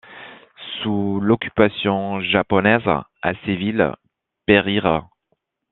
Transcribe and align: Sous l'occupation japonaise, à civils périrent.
Sous 0.81 1.19
l'occupation 1.21 2.21
japonaise, 2.21 2.87
à 3.21 3.35
civils 3.45 3.95
périrent. 4.47 5.07